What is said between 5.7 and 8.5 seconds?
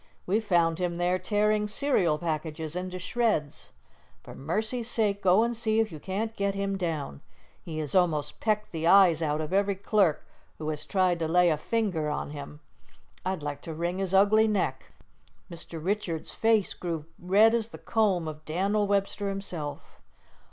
if you can't get him down. He has almost